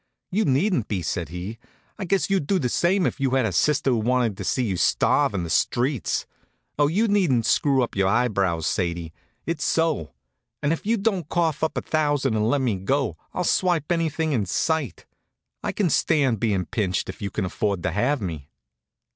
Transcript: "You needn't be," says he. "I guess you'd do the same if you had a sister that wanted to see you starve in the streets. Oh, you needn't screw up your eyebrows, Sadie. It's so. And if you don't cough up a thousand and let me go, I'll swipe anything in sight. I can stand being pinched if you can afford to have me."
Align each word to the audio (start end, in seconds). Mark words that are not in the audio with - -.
"You 0.31 0.45
needn't 0.45 0.87
be," 0.87 1.03
says 1.03 1.29
he. 1.29 1.59
"I 1.99 2.05
guess 2.05 2.27
you'd 2.27 2.47
do 2.47 2.57
the 2.57 2.69
same 2.69 3.05
if 3.05 3.19
you 3.19 3.29
had 3.35 3.45
a 3.45 3.51
sister 3.51 3.91
that 3.91 3.97
wanted 3.97 4.35
to 4.37 4.43
see 4.43 4.63
you 4.65 4.75
starve 4.75 5.35
in 5.35 5.43
the 5.43 5.49
streets. 5.51 6.25
Oh, 6.79 6.87
you 6.87 7.07
needn't 7.07 7.45
screw 7.45 7.83
up 7.83 7.95
your 7.95 8.07
eyebrows, 8.07 8.65
Sadie. 8.65 9.13
It's 9.45 9.63
so. 9.63 10.15
And 10.63 10.73
if 10.73 10.87
you 10.87 10.97
don't 10.97 11.29
cough 11.29 11.63
up 11.63 11.77
a 11.77 11.83
thousand 11.83 12.35
and 12.35 12.49
let 12.49 12.61
me 12.61 12.77
go, 12.77 13.15
I'll 13.31 13.43
swipe 13.43 13.91
anything 13.91 14.31
in 14.31 14.47
sight. 14.47 15.05
I 15.63 15.71
can 15.71 15.91
stand 15.91 16.39
being 16.39 16.65
pinched 16.65 17.07
if 17.07 17.21
you 17.21 17.29
can 17.29 17.45
afford 17.45 17.83
to 17.83 17.91
have 17.91 18.23
me." 18.23 18.49